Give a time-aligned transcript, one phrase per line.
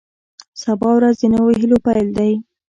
[0.61, 2.33] سبا ورځ د نویو هیلو پیل دی.